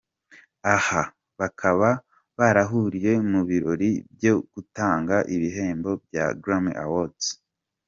Aha 0.75 1.01
bakaba 1.39 1.89
barahuriye 2.37 3.11
mu 3.31 3.41
birori 3.49 3.89
byo 4.15 4.33
gutanga 4.53 5.15
ibihembo 5.35 5.91
bya 6.05 6.25
Grammy 6.41 6.73
Awards. 6.83 7.27